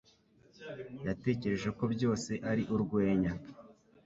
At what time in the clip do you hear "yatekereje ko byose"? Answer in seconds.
1.07-2.31